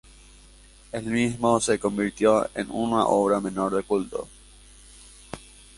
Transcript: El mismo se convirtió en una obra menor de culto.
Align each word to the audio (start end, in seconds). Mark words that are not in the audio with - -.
El 0.91 1.03
mismo 1.05 1.59
se 1.61 1.77
convirtió 1.79 2.49
en 2.55 2.71
una 2.71 3.05
obra 3.05 3.39
menor 3.39 3.75
de 3.75 3.83
culto. 3.83 4.27